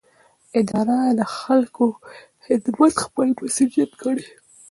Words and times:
اداره 0.59 0.97
د 1.19 1.21
خلکو 1.37 1.85
خدمت 2.45 2.93
خپل 3.03 3.27
مسوولیت 3.39 3.91
ګڼي. 4.01 4.27